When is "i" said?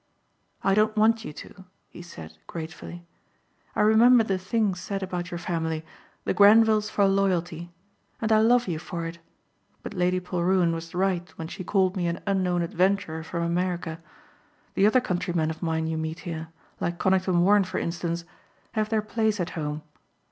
0.63-0.73, 3.75-3.81, 8.31-8.39